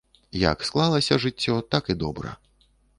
Як 0.43 0.57
склалася 0.69 1.19
жыццё, 1.27 1.61
так 1.77 1.83
і 1.95 1.99
добра. 2.05 2.37